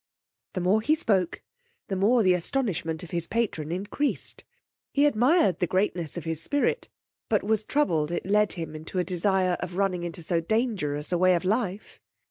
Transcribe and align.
The 0.53 0.61
more 0.61 0.81
he 0.81 0.95
spoke, 0.95 1.43
the 1.87 1.95
more 1.95 2.23
the 2.23 2.33
astonishment 2.33 3.03
of 3.03 3.11
his 3.11 3.27
patron 3.27 3.71
increased: 3.71 4.43
he 4.91 5.05
admired 5.05 5.59
the 5.59 5.67
greatness 5.67 6.17
of 6.17 6.23
his 6.23 6.41
spirit, 6.41 6.89
but 7.29 7.43
was 7.43 7.63
troubled 7.63 8.09
it 8.11 8.25
led 8.25 8.53
him 8.53 8.83
to 8.85 8.97
a 8.97 9.03
desire 9.03 9.57
of 9.59 9.75
running 9.77 10.01
into 10.03 10.23
so 10.23 10.41
dangerous 10.41 11.11
a 11.11 11.19
way 11.19 11.35
of 11.35 11.45
life. 11.45 11.99